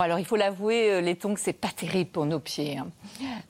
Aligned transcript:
Alors 0.00 0.18
il 0.18 0.24
faut 0.24 0.34
l'avouer, 0.36 0.90
euh, 0.90 1.00
les 1.00 1.14
tongs, 1.14 1.36
c'est 1.36 1.52
pas 1.52 1.68
terrible 1.68 2.10
pour 2.10 2.26
nos 2.26 2.40
pieds. 2.40 2.78
hein. 2.78 2.88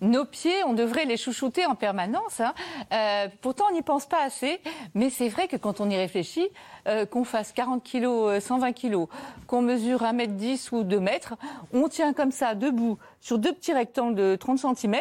Nos 0.03 0.27
pieds, 0.27 0.63
on 0.65 0.75
devrait 0.75 1.07
les 1.07 1.17
chouchouter 1.17 1.65
en 1.65 1.75
permanence. 1.75 2.39
hein. 2.41 2.53
Euh, 2.93 3.29
pourtant, 3.41 3.65
on 3.71 3.73
n'y 3.75 3.81
pense 3.83 4.05
pas 4.07 4.23
assez. 4.23 4.61
Mais 4.95 5.09
c'est 5.09 5.31
vrai 5.31 5.49
que 5.49 5.57
quand 5.57 5.81
on 5.81 5.89
y 5.89 5.97
réfléchit, 5.97 6.47
euh, 6.87 7.07
qu'on 7.07 7.25
fasse 7.25 7.53
40 7.53 7.83
kilos, 7.83 8.31
euh, 8.31 8.41
120 8.41 8.73
kilos, 8.73 9.09
qu'on 9.47 9.63
mesure 9.63 10.03
1m10 10.03 10.69
ou 10.73 10.85
2 10.85 11.01
mètres, 11.01 11.35
on 11.73 11.89
tient 11.89 12.13
comme 12.13 12.31
ça, 12.31 12.55
debout, 12.55 12.99
sur 13.23 13.39
deux 13.39 13.55
petits 13.55 13.73
rectangles 13.73 14.15
de 14.15 14.37
30 14.37 14.59
cm, 14.77 14.97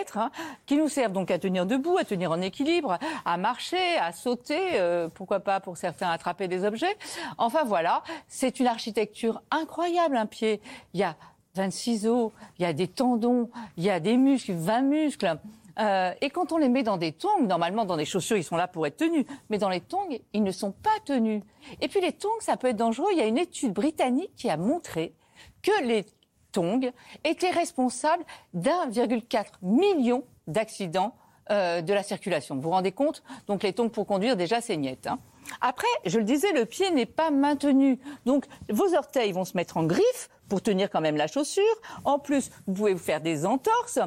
qui 0.66 0.78
nous 0.78 0.88
servent 0.88 1.12
donc 1.12 1.30
à 1.30 1.38
tenir 1.40 1.66
debout, 1.66 1.98
à 1.98 2.06
tenir 2.06 2.32
en 2.32 2.40
équilibre, 2.40 2.98
à 3.26 3.36
marcher, 3.36 3.98
à 3.98 4.14
sauter, 4.14 4.60
euh, 4.76 5.10
pourquoi 5.14 5.42
pas 5.42 5.60
pour 5.60 5.76
certains 5.76 6.10
attraper 6.10 6.48
des 6.48 6.64
objets. 6.64 6.96
Enfin 7.38 7.64
voilà, 7.66 8.02
c'est 8.30 8.62
une 8.62 8.68
architecture 8.68 9.42
incroyable, 9.52 10.16
un 10.16 10.26
pied. 10.26 10.62
Il 10.94 11.02
y 11.02 11.04
a 11.04 11.16
26 11.64 12.08
os, 12.08 12.32
il 12.58 12.64
y 12.64 12.66
a 12.66 12.74
des 12.74 12.88
tendons, 12.88 13.50
il 13.78 13.84
y 13.84 13.90
a 13.90 14.00
des 14.00 14.18
muscles, 14.18 14.54
20 14.54 14.82
muscles. 14.82 15.38
Euh, 15.80 16.12
et 16.22 16.30
quand 16.30 16.52
on 16.52 16.58
les 16.58 16.70
met 16.70 16.84
dans 16.84 16.98
des 16.98 17.12
tongs, 17.12 17.46
normalement 17.48 17.86
dans 17.86 17.98
des 17.98 18.06
chaussures, 18.06 18.38
ils 18.38 18.44
sont 18.44 18.58
là 18.58 18.68
pour 18.68 18.86
être 18.88 18.98
tenus, 18.98 19.26
mais 19.50 19.58
dans 19.58 19.70
les 19.70 19.82
tongs, 19.82 20.08
ils 20.34 20.44
ne 20.44 20.52
sont 20.52 20.72
pas 20.72 20.90
tenus. 21.06 21.42
Et 21.82 21.88
puis 21.88 22.02
les 22.02 22.12
tongs, 22.12 22.30
ça 22.40 22.58
peut 22.58 22.68
être 22.68 22.76
dangereux. 22.76 23.10
Il 23.12 23.18
y 23.18 23.22
a 23.22 23.26
une 23.26 23.38
étude 23.38 23.74
britannique 23.74 24.32
qui 24.36 24.50
a 24.50 24.58
montré 24.58 25.14
que 25.62 25.84
les 25.84 26.06
tongs 26.52 26.92
étaient 27.24 27.50
responsables 27.50 28.24
d'1,4 28.54 29.46
million 29.62 30.24
d'accidents 30.48 31.16
euh, 31.52 31.82
de 31.82 31.94
la 31.94 32.04
circulation. 32.04 32.56
Vous 32.56 32.62
vous 32.62 32.70
rendez 32.70 32.92
compte? 32.92 33.24
Donc 33.48 33.64
les 33.64 33.74
tongs 33.74 33.90
pour 33.90 34.06
conduire, 34.06 34.38
déjà, 34.38 34.62
c'est 34.62 34.78
niette. 34.78 35.08
hein. 35.08 35.20
Après, 35.60 35.88
je 36.06 36.18
le 36.18 36.24
disais, 36.24 36.52
le 36.54 36.66
pied 36.66 36.90
n'est 36.92 37.06
pas 37.06 37.32
maintenu. 37.32 38.00
Donc 38.26 38.46
vos 38.70 38.96
orteils 38.96 39.32
vont 39.34 39.46
se 39.46 39.58
mettre 39.58 39.78
en 39.78 39.84
griffe 39.84 40.30
pour 40.50 40.62
tenir 40.62 40.90
quand 40.90 41.02
même 41.02 41.18
la 41.18 41.28
chaussure. 41.28 41.64
En 42.04 42.20
plus, 42.20 42.50
vous 42.68 42.74
pouvez 42.74 42.94
vous 42.94 43.00
faire 43.00 43.22
des 43.22 43.46
entorses. 43.46 44.00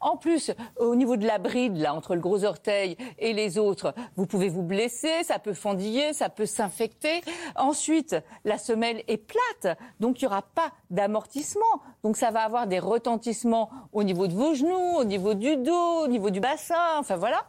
En 0.00 0.16
plus, 0.16 0.50
au 0.78 0.94
niveau 0.94 1.16
de 1.16 1.26
la 1.26 1.38
bride, 1.38 1.76
là, 1.76 1.94
entre 1.94 2.14
le 2.14 2.20
gros 2.20 2.44
orteil 2.44 2.96
et 3.18 3.32
les 3.32 3.58
autres, 3.58 3.94
vous 4.16 4.26
pouvez 4.26 4.48
vous 4.48 4.62
blesser, 4.62 5.22
ça 5.24 5.38
peut 5.38 5.54
fendiller, 5.54 6.12
ça 6.12 6.28
peut 6.28 6.46
s'infecter. 6.46 7.20
Ensuite, 7.56 8.16
la 8.44 8.58
semelle 8.58 9.02
est 9.08 9.16
plate, 9.16 9.78
donc 10.00 10.20
il 10.20 10.24
n'y 10.24 10.28
aura 10.28 10.42
pas 10.42 10.72
d'amortissement. 10.90 11.62
Donc 12.02 12.16
ça 12.16 12.30
va 12.30 12.42
avoir 12.42 12.66
des 12.66 12.78
retentissements 12.78 13.70
au 13.92 14.02
niveau 14.02 14.26
de 14.26 14.34
vos 14.34 14.54
genoux, 14.54 14.96
au 14.98 15.04
niveau 15.04 15.34
du 15.34 15.56
dos, 15.56 16.04
au 16.04 16.08
niveau 16.08 16.30
du 16.30 16.40
bassin, 16.40 16.98
enfin 16.98 17.16
voilà. 17.16 17.46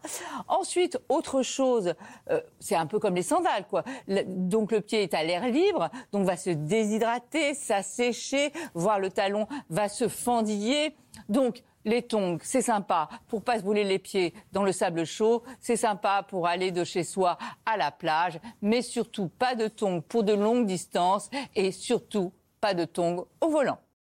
Ensuite, 0.47 0.99
autre 1.09 1.41
chose, 1.41 1.93
euh, 2.29 2.41
c'est 2.59 2.75
un 2.75 2.85
peu 2.85 2.99
comme 2.99 3.15
les 3.15 3.23
sandales, 3.23 3.65
quoi. 3.69 3.83
Donc 4.27 4.71
le 4.71 4.81
pied 4.81 5.03
est 5.03 5.13
à 5.13 5.23
l'air 5.23 5.47
libre, 5.47 5.89
donc 6.11 6.25
va 6.25 6.37
se 6.37 6.49
déshydrater, 6.49 7.53
s'assécher, 7.53 8.51
voire 8.73 8.99
le 8.99 9.09
talon 9.09 9.47
va 9.69 9.89
se 9.89 10.07
fendiller. 10.07 10.95
Donc, 11.29 11.63
les 11.85 12.01
tongs, 12.01 12.37
c'est 12.41 12.61
sympa 12.61 13.09
pour 13.27 13.43
pas 13.43 13.57
se 13.57 13.63
brûler 13.63 13.83
les 13.83 13.99
pieds 13.99 14.33
dans 14.51 14.63
le 14.63 14.71
sable 14.71 15.05
chaud, 15.05 15.43
c'est 15.59 15.75
sympa 15.75 16.25
pour 16.27 16.47
aller 16.47 16.71
de 16.71 16.83
chez 16.83 17.03
soi 17.03 17.37
à 17.65 17.77
la 17.77 17.91
plage, 17.91 18.39
mais 18.61 18.81
surtout 18.81 19.27
pas 19.27 19.55
de 19.55 19.67
tongs 19.67 20.01
pour 20.01 20.23
de 20.23 20.33
longues 20.33 20.65
distances 20.65 21.29
et 21.55 21.71
surtout 21.71 22.31
pas 22.61 22.73
de 22.73 22.85
tongs 22.85 23.25
au 23.41 23.49
volant. 23.49 23.79